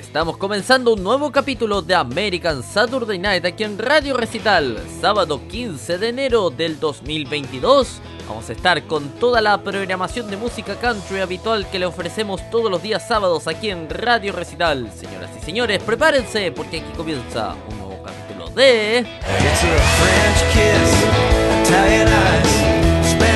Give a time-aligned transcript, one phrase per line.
[0.00, 5.98] Estamos comenzando un nuevo capítulo de American Saturday Night aquí en Radio Recital, sábado 15
[5.98, 8.00] de enero del 2022.
[8.26, 12.70] Vamos a estar con toda la programación de música country habitual que le ofrecemos todos
[12.70, 14.90] los días sábados aquí en Radio Recital.
[14.90, 19.00] Señoras y señores, prepárense porque aquí comienza un nuevo capítulo de...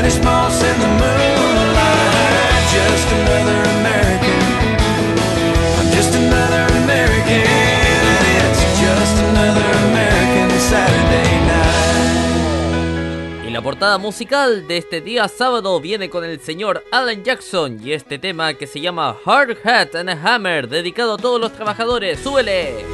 [0.07, 0.27] It's
[3.39, 3.84] a
[13.47, 17.93] Y la portada musical de este día sábado viene con el señor Alan Jackson y
[17.93, 22.19] este tema que se llama Hard Hat and a Hammer, dedicado a todos los trabajadores.
[22.21, 22.85] ¡Súbele!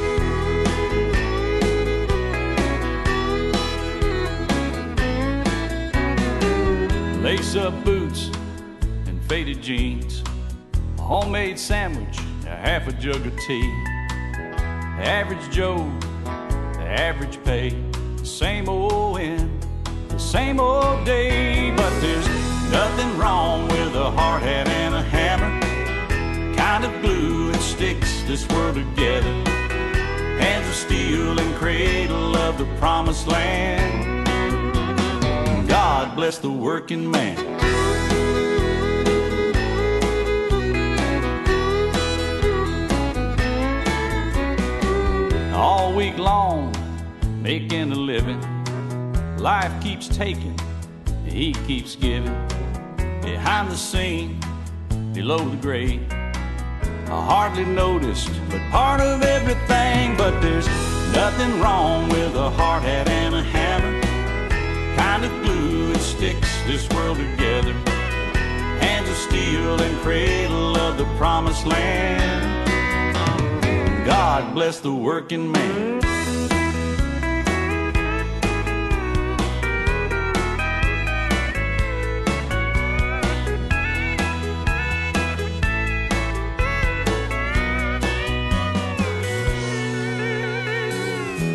[7.21, 8.31] Lace up boots
[9.07, 10.23] and faded jeans,
[10.97, 13.90] a homemade sandwich, a half a jug of tea.
[15.01, 15.91] The average Joe,
[16.73, 17.69] the average pay,
[18.17, 19.65] the same old end,
[20.09, 21.71] the same old day.
[21.75, 22.27] But there's
[22.69, 25.59] nothing wrong with a hard hat and a hammer,
[26.55, 29.33] kind of glue that sticks this world together.
[30.39, 34.27] Hands of steel and cradle of the promised land.
[35.67, 37.90] God bless the working man.
[45.61, 46.73] All week long,
[47.39, 48.41] making a living.
[49.37, 50.57] Life keeps taking,
[51.23, 52.35] he keeps giving.
[53.21, 54.39] Behind the scene,
[55.13, 56.11] below the grade.
[57.05, 60.17] I hardly noticed, but part of everything.
[60.17, 60.67] But there's
[61.13, 64.01] nothing wrong with a hard hat and a hammer
[64.97, 67.73] kind of glue that sticks this world together.
[68.81, 72.60] Hands of steel and cradle of the promised land.
[74.05, 76.01] God bless the working man.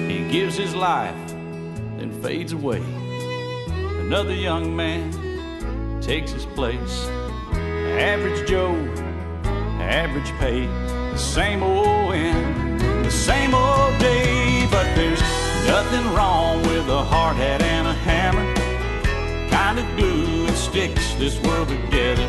[0.08, 1.14] He gives his life,
[1.98, 2.80] then fades away.
[4.00, 5.10] Another young man
[6.00, 7.06] takes his place.
[7.98, 8.72] Average Joe,
[9.80, 10.68] average pay,
[11.18, 14.66] same old wind, the same old day.
[14.70, 15.20] But there's
[15.66, 18.46] nothing wrong with a hard hat and a hammer.
[19.50, 22.26] Kind of glue that sticks this world together.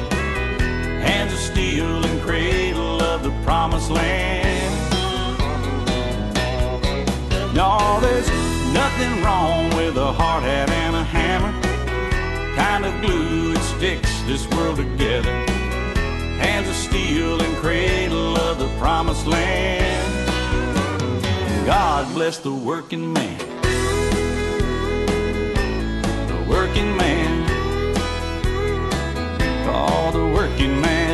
[1.01, 4.73] Hands of steel and cradle of the promised land.
[7.53, 8.29] No, there's
[8.71, 11.51] nothing wrong with a hard hat and a hammer.
[12.55, 15.33] Kind of glue that sticks this world together.
[16.39, 18.36] Hands of steel and cradle
[18.77, 20.27] promised land.
[21.65, 23.37] God bless the working man.
[26.27, 27.45] The working man.
[29.67, 31.06] Oh, the working man.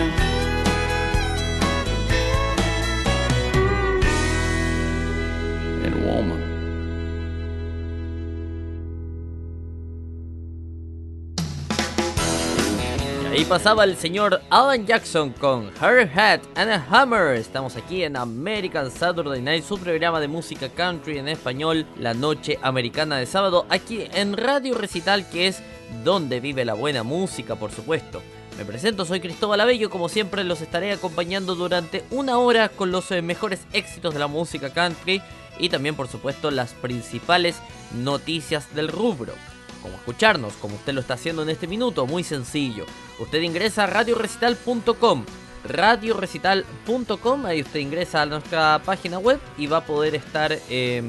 [13.44, 17.36] Ahí pasaba el señor Alan Jackson con Her Hat and a Hammer.
[17.36, 22.58] Estamos aquí en American Saturday Night, su programa de música country en español, la noche
[22.62, 25.62] americana de sábado, aquí en Radio Recital, que es
[26.06, 28.22] donde vive la buena música, por supuesto.
[28.58, 33.12] Me presento, soy Cristóbal Abello, como siempre los estaré acompañando durante una hora con los
[33.12, 35.22] eh, mejores éxitos de la música country
[35.60, 37.58] y también, por supuesto, las principales
[37.94, 39.34] noticias del rubro
[39.84, 42.86] como escucharnos, como usted lo está haciendo en este minuto, muy sencillo.
[43.20, 45.26] Usted ingresa a radiorecital.com,
[45.66, 51.04] radiorecital.com, ahí usted ingresa a nuestra página web y va a poder estar eh,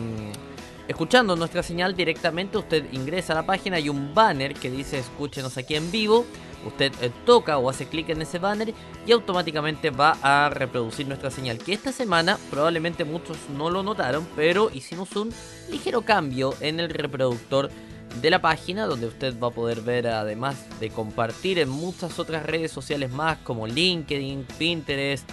[0.89, 2.59] escuchando nuestra señal directamente.
[2.59, 6.27] Usted ingresa a la página, hay un banner que dice escúchenos aquí en vivo.
[6.67, 8.73] Usted eh, toca o hace clic en ese banner
[9.07, 11.59] y automáticamente va a reproducir nuestra señal.
[11.59, 15.31] Que esta semana probablemente muchos no lo notaron, pero hicimos un
[15.71, 17.71] ligero cambio en el reproductor
[18.21, 22.45] de la página donde usted va a poder ver además de compartir en muchas otras
[22.47, 25.29] redes sociales más como LinkedIn, Pinterest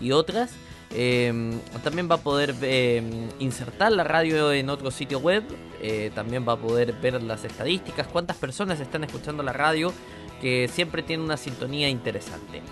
[0.00, 0.50] y otras.
[0.90, 3.02] eh, también va a poder eh,
[3.38, 5.42] insertar la radio en otro sitio web.
[5.82, 9.92] eh, también va a poder ver las estadísticas, cuántas personas están escuchando la radio,
[10.40, 12.62] que siempre tiene una sintonía interesante.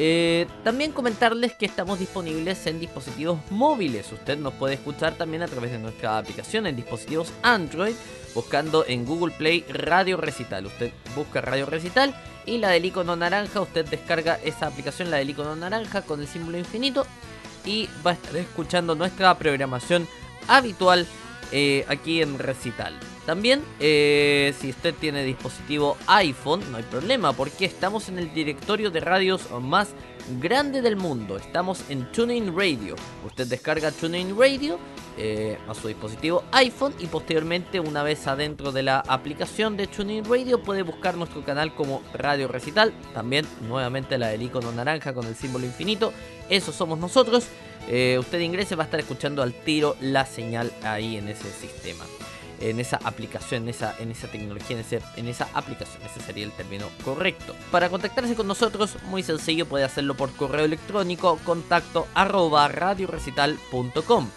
[0.00, 4.12] Eh, también comentarles que estamos disponibles en dispositivos móviles.
[4.12, 7.96] Usted nos puede escuchar también a través de nuestra aplicación en dispositivos Android,
[8.32, 10.66] buscando en Google Play Radio Recital.
[10.66, 12.14] Usted busca Radio Recital
[12.46, 16.28] y la del icono naranja, usted descarga esa aplicación, la del icono naranja con el
[16.28, 17.04] símbolo infinito.
[17.64, 20.06] y va a estar escuchando nuestra programación
[20.46, 21.06] habitual
[21.52, 22.98] eh, aquí en Recital.
[23.26, 28.90] También, eh, si usted tiene dispositivo iPhone, no hay problema, porque estamos en el directorio
[28.90, 29.88] de radios más
[30.40, 31.36] grande del mundo.
[31.36, 32.96] Estamos en TuneIn Radio.
[33.26, 34.78] Usted descarga TuneIn Radio
[35.16, 40.24] eh, a su dispositivo iPhone y posteriormente, una vez adentro de la aplicación de TuneIn
[40.24, 42.92] Radio, puede buscar nuestro canal como Radio Recital.
[43.14, 46.12] También, nuevamente, la del icono naranja con el símbolo infinito.
[46.48, 47.48] Eso somos nosotros.
[47.88, 52.04] Eh, usted ingrese, va a estar escuchando al tiro la señal ahí en ese sistema
[52.60, 53.94] en esa aplicación, en esa,
[54.30, 56.02] tecnología, en, ese, en esa aplicación.
[56.02, 57.54] Ese sería el término correcto.
[57.70, 64.28] Para contactarse con nosotros, muy sencillo, puede hacerlo por correo electrónico, contacto arroba radiorecital.com.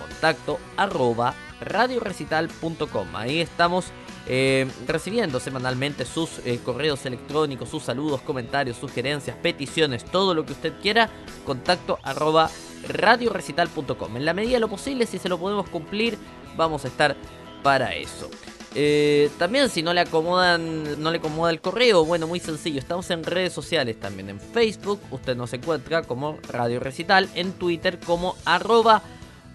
[0.00, 3.16] Contacto arroba radiorecital.com.
[3.16, 3.86] Ahí estamos
[4.26, 10.52] eh, recibiendo semanalmente sus eh, correos electrónicos, sus saludos, comentarios, sugerencias, peticiones, todo lo que
[10.52, 11.08] usted quiera.
[11.44, 12.50] Contacto arroba
[12.88, 14.16] radiorecital.com.
[14.16, 16.18] En la medida de lo posible, si se lo podemos cumplir,
[16.56, 17.16] vamos a estar
[17.62, 18.30] para eso.
[18.74, 23.10] Eh, también si no le acomodan, no le acomoda el correo, bueno, muy sencillo, estamos
[23.10, 28.34] en redes sociales también, en Facebook, usted nos encuentra como Radio Recital, en Twitter como
[28.46, 29.02] arroba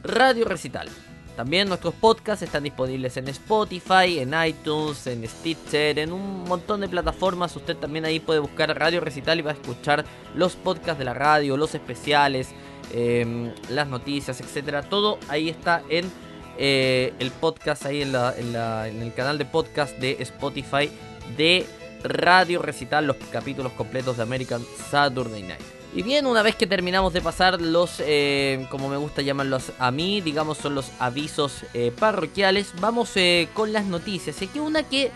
[0.03, 0.87] Radio Recital.
[1.35, 6.87] También nuestros podcasts están disponibles en Spotify, en iTunes, en Stitcher, en un montón de
[6.87, 7.55] plataformas.
[7.55, 10.03] Usted también ahí puede buscar Radio Recital y va a escuchar
[10.33, 12.49] los podcasts de la radio, los especiales,
[12.93, 14.83] em, las noticias, etcétera.
[14.83, 16.11] Todo ahí está en
[16.57, 20.89] eh, el podcast ahí en, en, el canal de podcast de Spotify
[21.37, 21.65] de
[22.03, 25.61] Radio Recital, los capítulos completos de American Saturday Night.
[25.93, 29.89] Y bien, una vez que terminamos de pasar los, eh, como me gusta llamarlos a
[29.91, 33.13] mí, digamos son los avisos eh, parroquiales, vamos
[33.53, 34.41] con las noticias.
[34.41, 35.11] Y aquí una que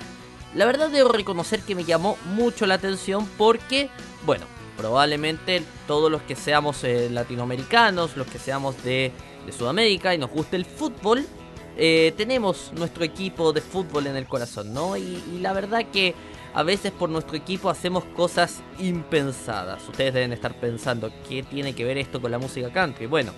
[0.55, 3.89] la verdad debo reconocer que me llamó mucho la atención porque,
[4.25, 4.45] bueno,
[4.81, 9.11] probablemente todos los que seamos latinoamericanos, los que seamos de
[9.55, 11.23] Sudamérica y nos gusta el fútbol,
[11.77, 14.97] eh, tenemos nuestro equipo de fútbol en el corazón, ¿no?
[14.97, 16.15] Y, la verdad que
[16.53, 19.87] a veces por nuestro equipo hacemos cosas impensadas.
[19.87, 23.05] Ustedes deben estar pensando, ¿qué tiene que ver esto con la música country?
[23.05, 23.33] Bueno,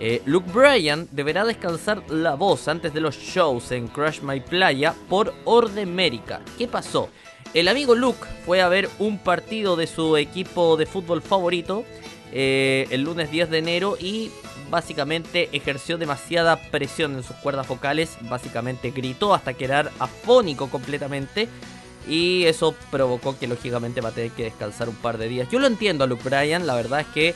[0.00, 4.94] eh, Luke Bryan deberá descansar la voz antes de los shows en Crush My Playa
[5.08, 6.40] por orden médica.
[6.56, 7.10] ¿Qué pasó?
[7.54, 11.84] El amigo Luke fue a ver un partido de su equipo de fútbol favorito
[12.32, 14.30] eh, el lunes 10 de enero y
[14.70, 21.48] básicamente ejerció demasiada presión en sus cuerdas vocales, básicamente gritó hasta quedar afónico completamente
[22.06, 25.48] y eso provocó que lógicamente va a tener que descansar un par de días.
[25.50, 27.34] Yo lo entiendo a Luke Bryan, la verdad es que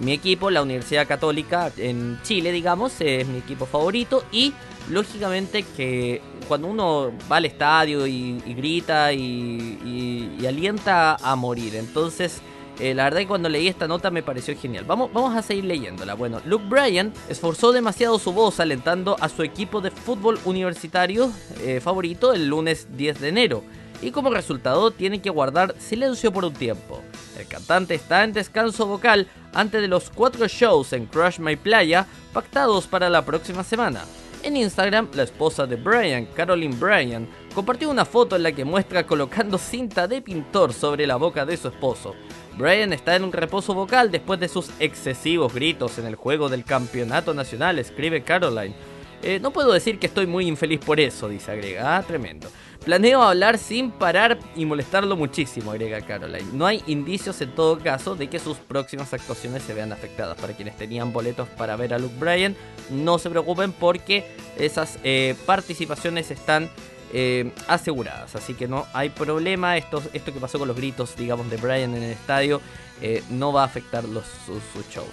[0.00, 4.52] mi equipo, la Universidad Católica en Chile, digamos, es mi equipo favorito y
[4.88, 12.42] lógicamente que cuando uno va al estadio y, grita y alienta a morir, entonces
[12.80, 14.84] eh, la verdad que cuando leí esta nota me pareció genial.
[14.86, 16.14] Vamos, vamos a seguir leyéndola.
[16.14, 21.30] Bueno, Luke Bryan esforzó demasiado su voz alentando a su equipo de fútbol universitario
[21.60, 23.64] eh, favorito el lunes 10 de enero.
[24.00, 27.02] Y como resultado tiene que guardar silencio por un tiempo.
[27.38, 32.06] El cantante está en descanso vocal antes de los cuatro shows en Crush My Playa
[32.32, 34.04] pactados para la próxima semana.
[34.42, 39.06] En Instagram, la esposa de Bryan, Caroline Bryan, compartió una foto en la que muestra
[39.06, 42.14] colocando cinta de pintor sobre la boca de su esposo.
[42.56, 46.64] Brian está en un reposo vocal después de sus excesivos gritos en el juego del
[46.64, 48.74] campeonato nacional, escribe Caroline.
[49.22, 51.98] Eh, no puedo decir que estoy muy infeliz por eso, dice agrega.
[51.98, 52.48] Ah, tremendo.
[52.84, 56.48] Planeo hablar sin parar y molestarlo muchísimo, agrega Caroline.
[56.54, 60.38] No hay indicios en todo caso de que sus próximas actuaciones se vean afectadas.
[60.40, 62.56] Para quienes tenían boletos para ver a Luke Bryan,
[62.88, 66.70] no se preocupen porque esas eh, participaciones están
[67.12, 68.34] eh, aseguradas.
[68.34, 69.76] Así que no hay problema.
[69.76, 72.62] Esto, esto que pasó con los gritos, digamos, de Brian en el estadio
[73.02, 75.08] eh, no va a afectar los, sus, shows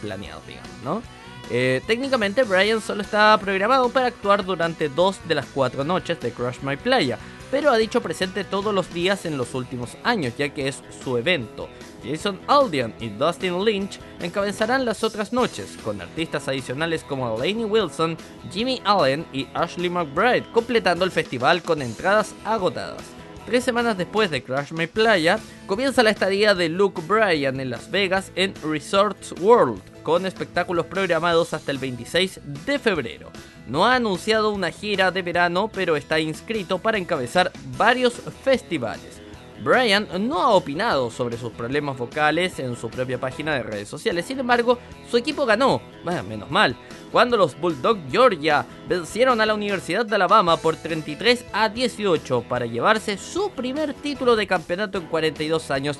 [0.00, 1.02] planeados, digamos, ¿no?
[1.50, 6.30] Eh, técnicamente, Brian solo está programado para actuar durante dos de las cuatro noches de
[6.30, 7.18] Crush My Playa,
[7.50, 11.16] pero ha dicho presente todos los días en los últimos años, ya que es su
[11.18, 11.68] evento.
[12.04, 18.16] Jason Aldean y Dustin Lynch encabezarán las otras noches, con artistas adicionales como Lainey Wilson,
[18.52, 23.19] Jimmy Allen y Ashley McBride, completando el festival con entradas agotadas.
[23.50, 27.90] Tres semanas después de Crash My Playa, comienza la estadía de Luke Bryan en Las
[27.90, 33.32] Vegas en Resorts World, con espectáculos programados hasta el 26 de febrero.
[33.66, 39.20] No ha anunciado una gira de verano, pero está inscrito para encabezar varios festivales.
[39.64, 44.26] Brian no ha opinado sobre sus problemas vocales en su propia página de redes sociales,
[44.26, 44.78] sin embargo,
[45.10, 45.82] su equipo ganó,
[46.28, 46.76] menos mal,
[47.10, 52.66] cuando los Bulldogs Georgia vencieron a la Universidad de Alabama por 33 a 18 para
[52.66, 55.98] llevarse su primer título de campeonato en 42 años.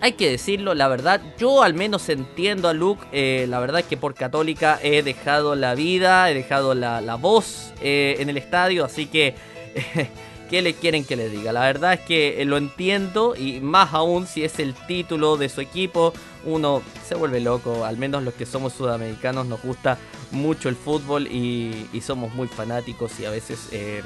[0.00, 3.86] hay que decirlo, la verdad, yo al menos entiendo a Luke, eh, la verdad es
[3.86, 8.84] que por católica he dejado la vida, he dejado la, voz eh, en el estadio,
[8.84, 9.34] así que...
[10.50, 11.52] ¿Qué le quieren que le diga?
[11.52, 15.48] La verdad es que eh, lo entiendo y más aún si es el título de
[15.48, 16.12] su equipo,
[16.46, 19.98] uno se vuelve loco, al menos los que somos sudamericanos nos gusta
[20.30, 24.02] mucho el fútbol y, somos muy fanáticos y a veces, eh,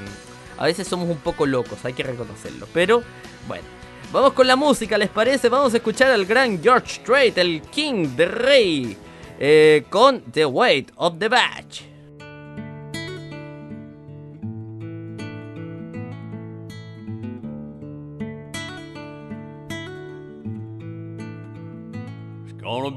[0.57, 2.67] a veces somos un poco locos, hay que reconocerlo.
[2.73, 3.03] Pero
[3.47, 3.65] bueno,
[4.13, 5.49] vamos con la música, ¿les parece?
[5.49, 8.97] Vamos a escuchar al gran George Strait, el King de Rey,
[9.39, 11.88] eh, con The Weight of the Badge.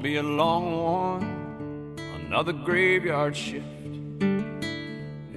[0.02, 3.64] Be a long one, another graveyard shift.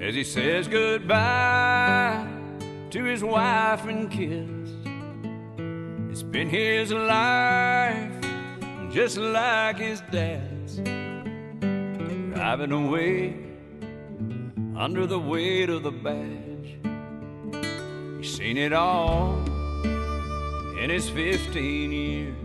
[0.02, 2.28] As he says goodbye
[2.90, 4.72] to his wife and kids.
[6.10, 8.12] It's been his life,
[8.92, 10.78] just like his dad's.
[12.34, 13.38] Driving away
[14.76, 16.80] under the weight of the badge.
[18.18, 19.38] He's seen it all
[20.80, 22.36] in his 15 years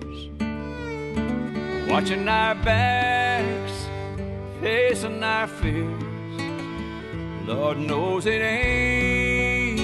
[1.90, 3.88] watching our backs,
[4.61, 6.02] facing our fears.
[7.44, 9.80] Lord knows it ain't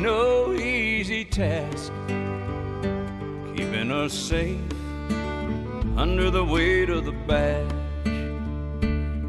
[0.00, 1.92] no easy task
[3.56, 4.60] keeping us safe
[5.96, 7.72] under the weight of the badge.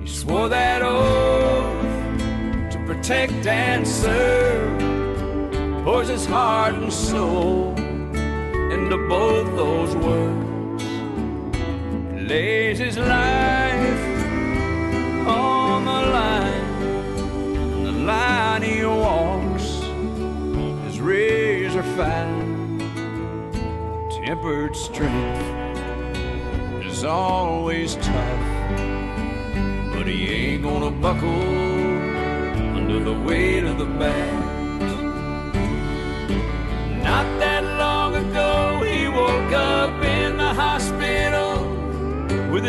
[0.04, 1.82] He swore that oath
[2.74, 4.80] to protect and serve,
[5.84, 10.49] pours his heart and soul into both those words
[12.30, 14.04] lays his life
[15.28, 16.84] on the line.
[17.74, 19.82] And the line he walks
[20.88, 22.78] is razor fine.
[24.24, 26.16] Tempered strength
[26.86, 28.46] is always tough,
[29.94, 31.42] but he ain't gonna buckle
[32.78, 34.46] under the weight of the badge.
[37.04, 37.49] Not that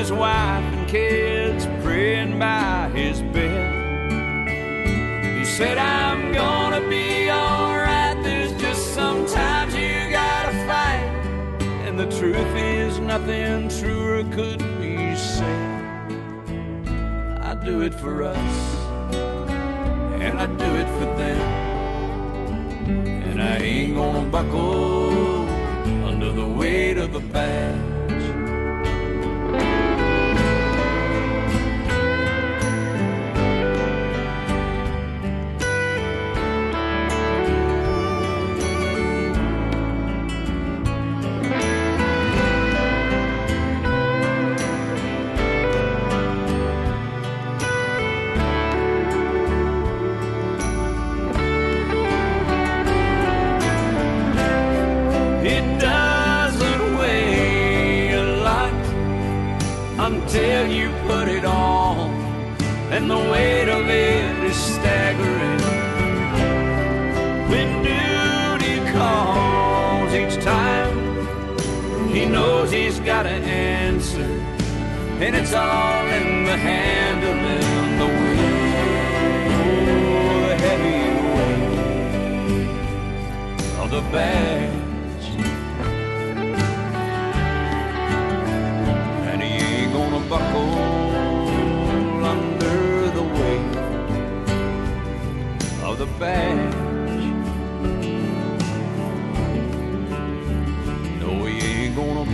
[0.00, 4.49] his wife and kids praying by his bed.
[5.38, 8.16] He said, I'm gonna be alright.
[8.25, 11.04] There's just sometimes you gotta fight.
[11.87, 16.12] And the truth is, nothing truer could be said.
[17.42, 18.57] I do it for us,
[20.25, 21.40] and I do it for them.
[23.28, 25.47] And I ain't gonna buckle
[26.09, 27.89] under the weight of the badge.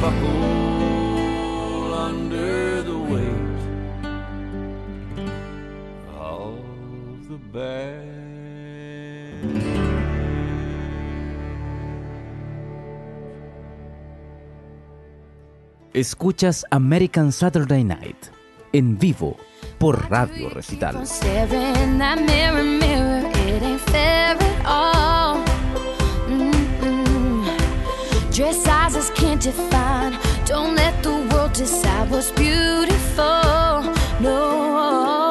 [0.07, 3.59] Buckle under the weight
[6.15, 6.61] of
[7.53, 8.07] the.
[15.93, 18.31] Escuchas American Saturday Night
[18.73, 19.37] en vivo
[19.79, 21.05] por Radio Recital.
[28.37, 30.13] Dress sizes can't define.
[30.45, 33.25] Don't let the world decide what's beautiful.
[34.21, 35.26] No,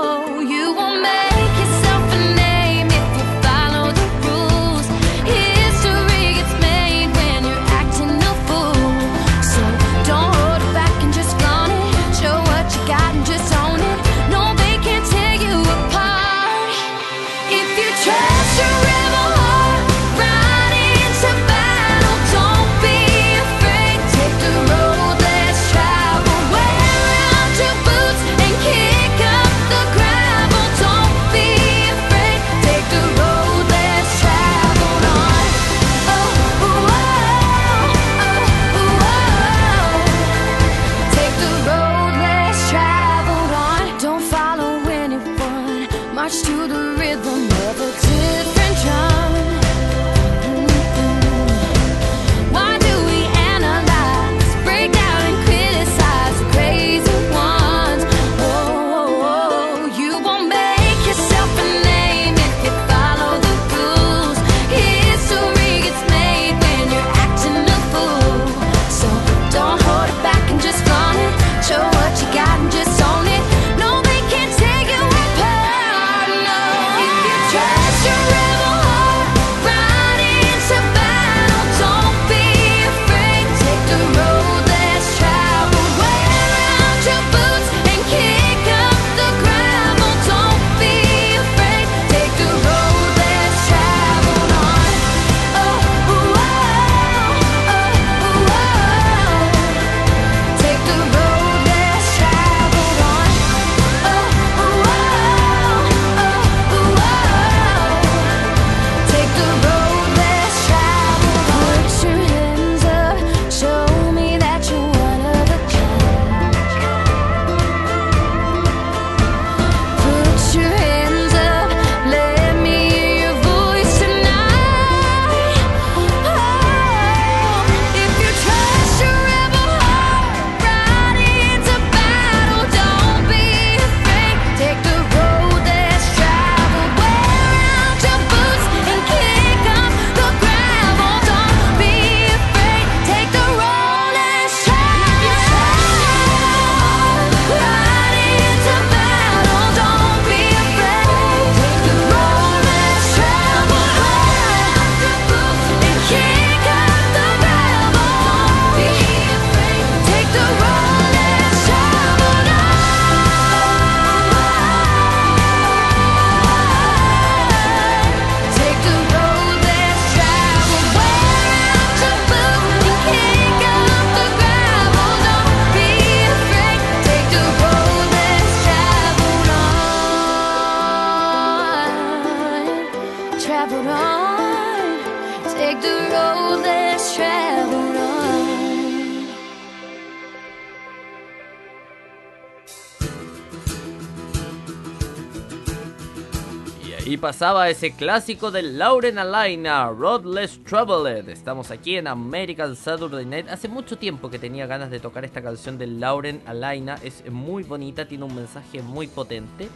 [197.26, 201.28] pasaba ese clásico de Lauren Alaina, Roadless Traveled.
[201.28, 203.50] Estamos aquí en American Saturday Night.
[203.50, 207.00] Hace mucho tiempo que tenía ganas de tocar esta canción de Lauren Alaina.
[207.02, 209.70] Es muy bonita, tiene un mensaje muy potente.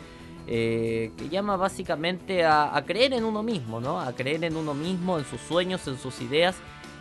[0.46, 4.00] eh, que llama básicamente a, creer en uno mismo, ¿no?
[4.00, 6.56] A creer en uno mismo, en sus sueños, en sus ideas.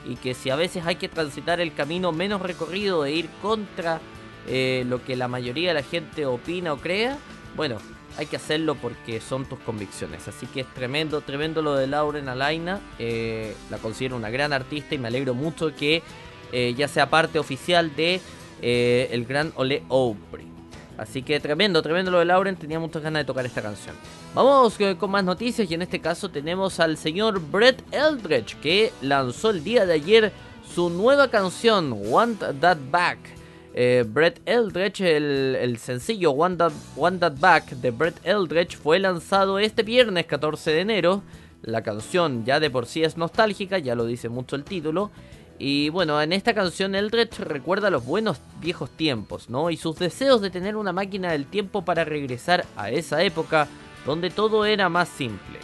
[0.06, 4.00] Y que si a veces hay que transitar el camino menos recorrido de ir contra
[4.46, 7.18] eh, lo que la mayoría de la gente opina o crea,
[7.54, 7.76] bueno,
[8.18, 10.26] hay que hacerlo porque son tus convicciones.
[10.26, 12.80] Así que es tremendo, tremendo lo de Lauren Alaina.
[12.98, 16.02] Eh, la considero una gran artista y me alegro mucho que
[16.50, 18.20] eh, ya sea parte oficial de
[18.60, 20.48] eh, el gran Ole Opry.
[20.98, 22.56] Así que tremendo, tremendo lo de Lauren.
[22.56, 23.94] Tenía muchas ganas de tocar esta canción.
[24.34, 29.50] Vamos con más noticias y en este caso tenemos al señor Brett Eldredge que lanzó
[29.50, 30.32] el día de ayer
[30.74, 33.37] su nueva canción Want That Back.
[33.80, 38.98] Eh, Brett Eldredge, el, el sencillo One That, One That Back de Brett Eldredge fue
[38.98, 41.22] lanzado este viernes 14 de enero.
[41.62, 45.12] La canción ya de por sí es nostálgica, ya lo dice mucho el título.
[45.60, 49.70] Y bueno, en esta canción Eldredge recuerda los buenos viejos tiempos, ¿no?
[49.70, 53.68] Y sus deseos de tener una máquina del tiempo para regresar a esa época
[54.04, 55.60] donde todo era más simple.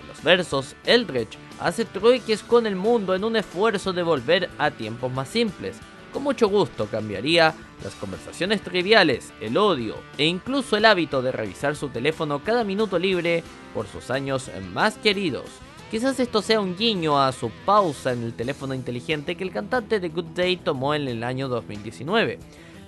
[0.00, 4.70] En los versos, Eldredge hace trueques con el mundo en un esfuerzo de volver a
[4.70, 5.76] tiempos más simples.
[6.12, 11.76] Con mucho gusto cambiaría las conversaciones triviales, el odio e incluso el hábito de revisar
[11.76, 13.44] su teléfono cada minuto libre
[13.74, 15.44] por sus años más queridos.
[15.90, 20.00] Quizás esto sea un guiño a su pausa en el teléfono inteligente que el cantante
[20.00, 22.38] de Good Day tomó en el año 2019.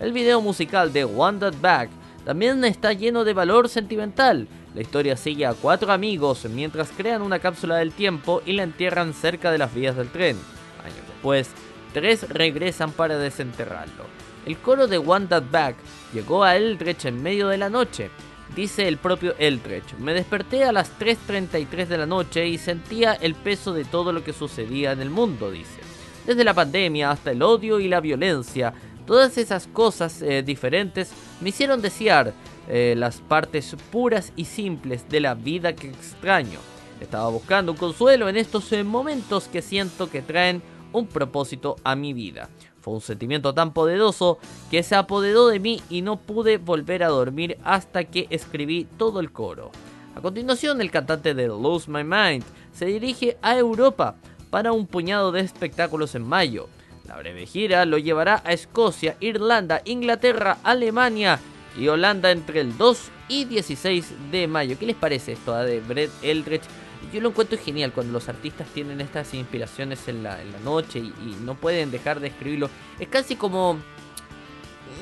[0.01, 1.91] El video musical de One Back
[2.25, 4.49] también está lleno de valor sentimental.
[4.75, 9.15] La historia sigue a cuatro amigos mientras crean una cápsula del tiempo y la entierran
[9.15, 10.37] cerca de las vías del tren.
[10.85, 11.51] Años después,
[11.93, 14.05] tres regresan para desenterrarlo.
[14.47, 15.77] El coro de One That Back
[16.13, 18.11] llegó a Eldredge en medio de la noche.
[18.57, 23.35] Dice el propio Eldredge, me desperté a las 3.33 de la noche y sentía el
[23.35, 25.81] peso de todo lo que sucedía en el mundo, dice.
[26.27, 28.73] Desde la pandemia hasta el odio y la violencia,
[29.07, 32.33] todas esas cosas eh, diferentes me hicieron desear
[32.69, 36.59] eh, las partes puras y simples de la vida que extraño.
[37.01, 41.97] Estaba buscando un consuelo en estos eh, momentos que siento que traen un propósito a
[41.97, 42.49] mi vida.
[42.81, 44.39] Fue un sentimiento tan poderoso
[44.71, 49.21] que se apoderó de mí y no pude volver a dormir hasta que escribí todo
[49.21, 49.71] el coro.
[50.15, 54.17] A continuación, el cantante de Lose My Mind se dirige a Europa
[54.51, 56.69] para un puñado de espectáculos en mayo.
[57.07, 61.39] La breve gira lo llevará a Escocia, Irlanda, Inglaterra, Alemania
[61.79, 64.77] y Holanda entre el 2 y 16 de mayo.
[64.79, 66.67] ¿Qué les parece esto de Brett Eldredge?
[67.13, 70.99] Yo lo encuentro genial cuando los artistas tienen estas inspiraciones en la, en la noche
[70.99, 72.71] y, no pueden dejar de escribirlo.
[72.99, 73.79] Es casi como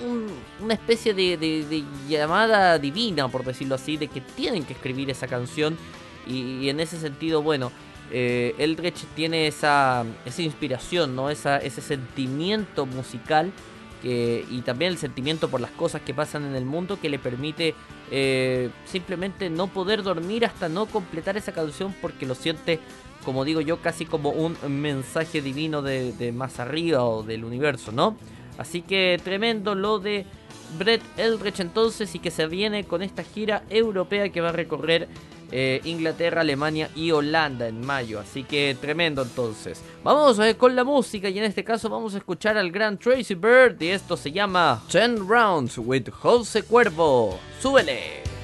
[0.05, 0.29] un-
[0.61, 5.77] una especie de, llamada divina, por decirlo así, de que tienen que escribir esa canción.
[6.27, 7.73] Y, en ese sentido, bueno,
[8.11, 11.31] eh, Eldredge tiene esa, esa inspiración, ¿no?
[11.31, 13.53] Esa, ese sentimiento musical
[14.03, 17.75] y también el sentimiento por las cosas que pasan en el mundo que le permite
[18.11, 22.81] eh, simplemente no poder dormir hasta no completar esa canción porque lo siente,
[23.25, 27.93] como digo yo, casi como un mensaje divino de, de más arriba o del universo,
[27.93, 28.17] ¿no?
[28.57, 30.27] Así que tremendo lo de
[30.79, 35.09] Brett Eldredge entonces y que se viene con esta gira europea que va a recorrer
[35.51, 38.21] eh, Inglaterra, Alemania y Holanda en mayo.
[38.21, 39.83] Así que tremendo entonces.
[40.05, 43.35] Vamos eh, con la música y en este caso vamos a escuchar al gran Tracy
[43.35, 47.39] Bird y esto se llama 10 Rounds with Jose Cuervo.
[47.61, 48.38] ¡Súbele!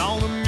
[0.00, 0.47] On a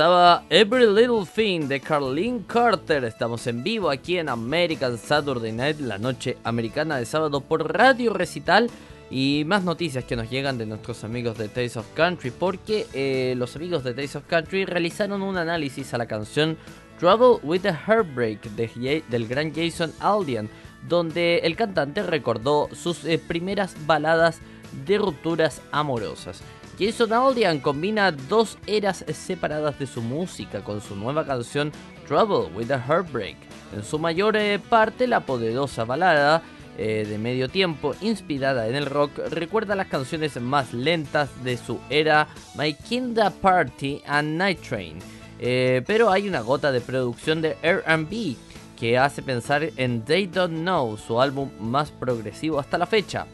[0.00, 3.04] Every Little Thing de Carlene Carter.
[3.04, 8.14] Estamos en vivo aquí en American Saturday Night, la noche americana de sábado por Radio
[8.14, 8.70] Recital.
[9.10, 13.34] Y más noticias que nos llegan de nuestros amigos de Taste of Country, porque eh,
[13.36, 16.56] los amigos de Taste of Country realizaron un análisis a la canción
[16.98, 20.48] Trouble with the Heartbreak de, del gran Jason Aldean,
[20.88, 24.40] donde el cantante recordó sus eh, primeras baladas
[24.86, 26.42] de rupturas amorosas.
[26.80, 31.70] Jason Aldean combina dos eras separadas de su música con su nueva canción
[32.08, 33.36] Trouble with a Heartbreak.
[33.76, 36.42] En su mayor eh, parte, la poderosa balada
[36.78, 41.78] eh, de medio tiempo inspirada en el rock recuerda las canciones más lentas de su
[41.90, 45.00] era My Kinda Party and Night Train.
[45.38, 48.36] Eh, pero hay una gota de producción de RB
[48.78, 53.26] que hace pensar en They Don't Know, su álbum más progresivo hasta la fecha.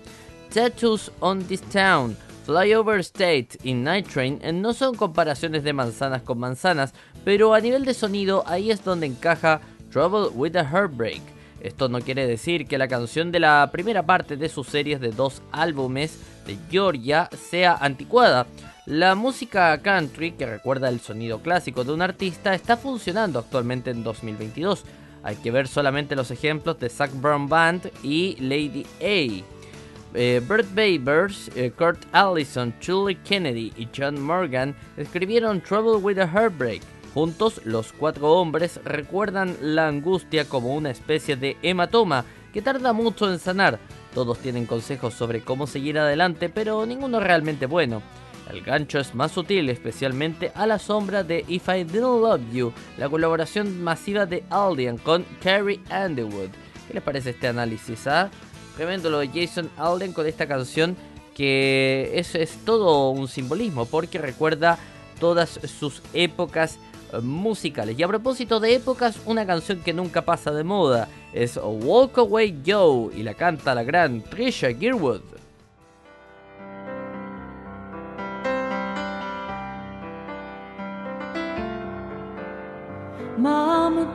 [0.52, 6.22] Tattoos on This Town Flyover State y Night Train eh, no son comparaciones de manzanas
[6.22, 11.20] con manzanas, pero a nivel de sonido ahí es donde encaja Trouble with a Heartbreak.
[11.60, 15.10] Esto no quiere decir que la canción de la primera parte de sus series de
[15.10, 18.46] dos álbumes de Georgia sea anticuada.
[18.86, 24.04] La música country, que recuerda el sonido clásico de un artista, está funcionando actualmente en
[24.04, 24.84] 2022.
[25.24, 29.55] Hay que ver solamente los ejemplos de Zac Brown Band y Lady A.
[30.14, 36.26] Eh, Bert Babers, eh, Kurt Allison, Julie Kennedy y John Morgan escribieron Trouble with a
[36.26, 36.82] Heartbreak.
[37.12, 43.30] Juntos, los cuatro hombres recuerdan la angustia como una especie de hematoma que tarda mucho
[43.30, 43.78] en sanar.
[44.14, 48.02] Todos tienen consejos sobre cómo seguir adelante, pero ninguno realmente bueno.
[48.50, 52.72] El gancho es más sutil, especialmente a la sombra de If I Didn't Love You,
[52.96, 56.50] la colaboración masiva de Aldean con Carrie Underwood.
[56.86, 58.06] ¿Qué les parece este análisis?
[58.06, 58.30] ah?
[58.76, 60.96] Tremendo lo de Jason Alden con esta canción
[61.34, 64.78] que es, es todo un simbolismo porque recuerda
[65.18, 66.78] todas sus épocas
[67.12, 67.98] eh, musicales.
[67.98, 72.62] Y a propósito de épocas, una canción que nunca pasa de moda es Walk Away
[72.66, 75.22] Joe y la canta la gran Trisha Gearwood.
[83.38, 84.14] Mama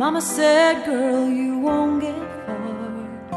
[0.00, 3.36] Mama said, girl, you won't get far.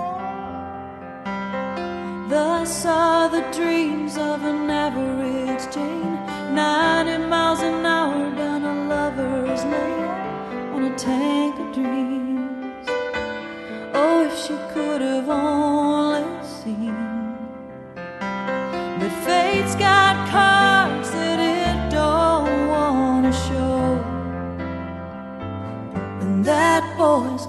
[2.30, 6.16] Thus are the dreams of an average Jane.
[6.56, 10.12] 90 miles an hour down a lover's lane
[10.74, 11.43] on a tank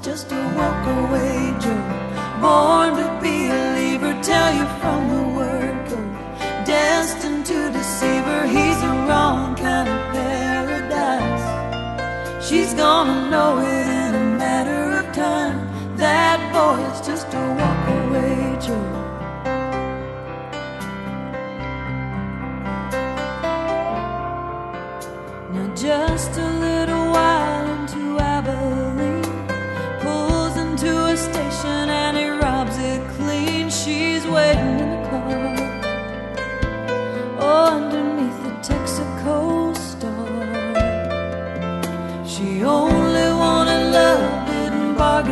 [0.05, 1.81] just a walk away Joe.
[2.43, 4.63] Born to be a leaver, tell you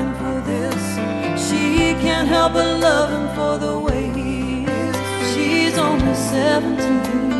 [0.03, 1.49] didn't for this.
[1.49, 5.35] She can't help but love him for the way he is.
[5.35, 7.32] She's only 17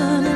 [0.00, 0.29] sun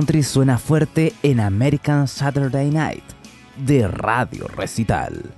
[0.00, 3.04] country suena fuerte en American Saturday Night
[3.66, 5.34] de Radio Recital.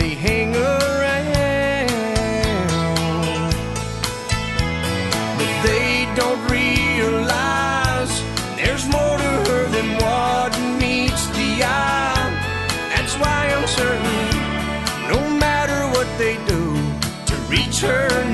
[0.00, 1.90] They hang around.
[5.38, 8.12] But they don't realize
[8.56, 12.30] there's more to her than what meets the eye.
[12.94, 14.20] That's why I'm certain
[15.12, 16.62] no matter what they do
[17.26, 18.29] to reach her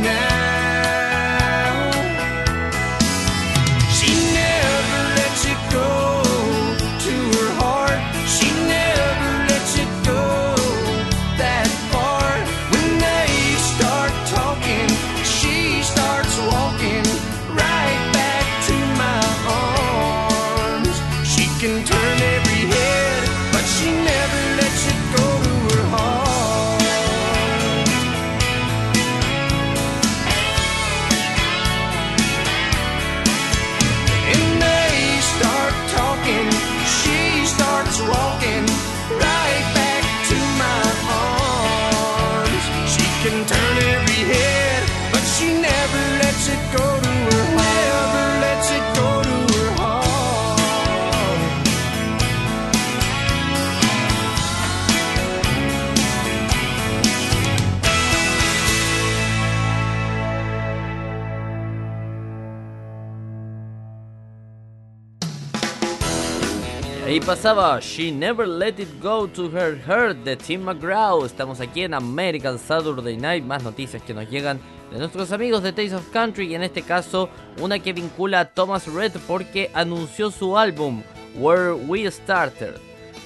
[67.27, 71.25] pasaba She Never Let It Go to Her Heart de Tim McGraw.
[71.25, 73.43] Estamos aquí en American Saturday Night.
[73.43, 74.61] Más noticias que nos llegan
[74.93, 76.47] de nuestros amigos de Taste of Country.
[76.47, 77.29] Y en este caso,
[77.61, 81.03] una que vincula a Thomas Red porque anunció su álbum
[81.35, 82.75] Where We Started.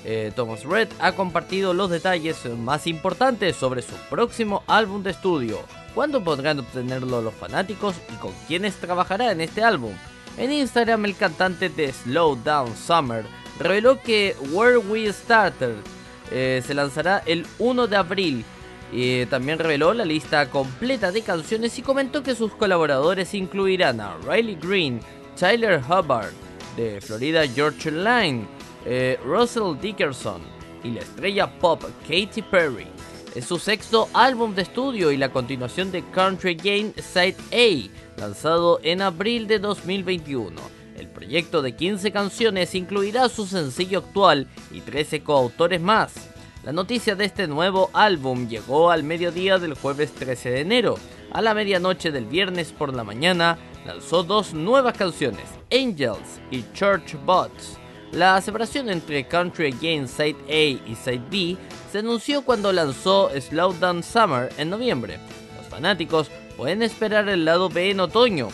[0.07, 5.59] Eh, Thomas Red ha compartido los detalles más importantes sobre su próximo álbum de estudio.
[5.95, 9.93] ¿Cuándo podrán obtenerlo los fanáticos y con quiénes trabajará en este álbum?
[10.39, 13.27] En Instagram el cantante de Slow Down Summer
[13.61, 15.77] reveló que Where We Started
[16.31, 18.45] eh, se lanzará el 1 de abril.
[18.93, 24.17] Y también reveló la lista completa de canciones y comentó que sus colaboradores incluirán a
[24.27, 25.01] Riley Green,
[25.39, 26.33] Tyler Hubbard,
[26.77, 28.49] de Florida Georgia Line,
[28.85, 30.43] eh, Russell Dickerson
[30.83, 32.89] y la estrella pop Katy Perry.
[33.35, 38.81] Es su sexto álbum de estudio y la continuación de Country Game Side A, lanzado
[38.83, 40.80] en abril de 2021.
[41.01, 46.13] El proyecto de 15 canciones incluirá su sencillo actual y 13 coautores más.
[46.63, 50.97] La noticia de este nuevo álbum llegó al mediodía del jueves 13 de enero.
[51.33, 57.17] A la medianoche del viernes por la mañana lanzó dos nuevas canciones, Angels y Church
[57.25, 57.79] Bots.
[58.13, 61.57] La separación entre Country Again Side A y Side B
[61.91, 65.19] se anunció cuando lanzó Slow Down Summer en noviembre.
[65.57, 68.49] Los fanáticos pueden esperar el lado B en otoño,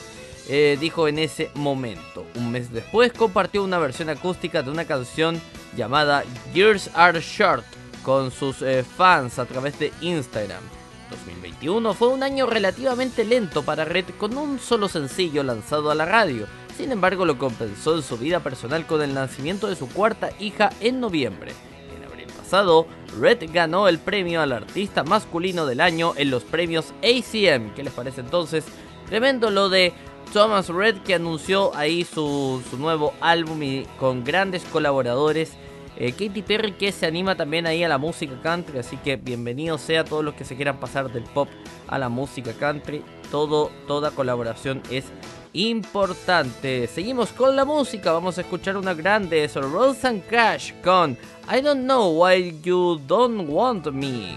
[0.49, 2.27] eh, dijo en ese momento.
[2.35, 5.41] Un mes después compartió una versión acústica de una canción
[5.77, 6.25] llamada
[6.55, 7.65] Years Are Short
[8.03, 10.63] con sus eh, fans a través de Instagram.
[11.11, 16.05] 2021 fue un año relativamente lento para Red con un solo sencillo lanzado a la
[16.05, 16.47] radio.
[16.77, 20.71] Sin embargo, lo compensó en su vida personal con el nacimiento de su cuarta hija
[20.81, 21.53] en noviembre.
[21.97, 22.87] En abril pasado,
[23.19, 27.75] Red ganó el premio al artista masculino del año en los premios ACM.
[27.75, 28.65] ¿Qué les parece entonces?
[29.07, 29.95] Tremendo lo de
[30.33, 35.53] Thomas Red que anunció ahí su, su nuevo álbum y con grandes colaboradores.
[35.99, 39.79] Eh, Katy Perry que se anima también ahí a la música country, así que bienvenido
[39.79, 41.49] sea a todos los que se quieran pasar del pop
[41.89, 43.03] a la música country.
[43.31, 45.07] Todo, toda colaboración es
[45.55, 46.87] importante.
[46.87, 51.17] Seguimos con la música, vamos a escuchar una grande, eso, Rose and Cash con
[51.51, 54.37] I Don't Know Why You Don't Want Me.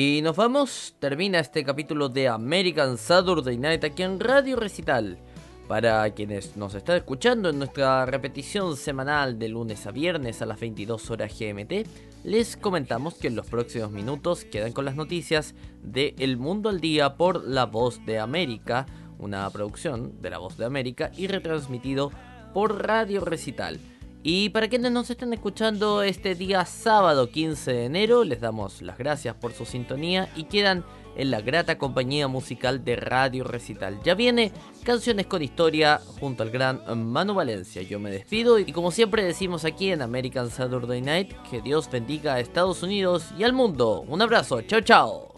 [0.00, 5.18] Y nos vamos, termina este capítulo de American Saturday Night aquí en Radio Recital.
[5.66, 10.60] Para quienes nos están escuchando en nuestra repetición semanal de lunes a viernes a las
[10.60, 11.84] 22 horas GMT,
[12.22, 16.80] les comentamos que en los próximos minutos quedan con las noticias de El Mundo al
[16.80, 18.86] Día por La Voz de América,
[19.18, 22.12] una producción de La Voz de América y retransmitido
[22.54, 23.80] por Radio Recital.
[24.22, 28.98] Y para quienes nos estén escuchando este día sábado 15 de enero, les damos las
[28.98, 30.84] gracias por su sintonía y quedan
[31.16, 34.00] en la grata compañía musical de Radio Recital.
[34.02, 34.52] Ya viene
[34.84, 36.80] Canciones con Historia junto al gran
[37.12, 37.82] Manu Valencia.
[37.82, 42.34] Yo me despido y como siempre decimos aquí en American Saturday Night, que Dios bendiga
[42.34, 44.04] a Estados Unidos y al mundo.
[44.08, 45.37] Un abrazo, chao chao.